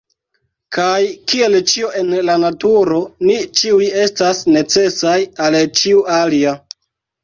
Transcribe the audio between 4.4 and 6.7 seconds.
necesaj al ĉiu alia.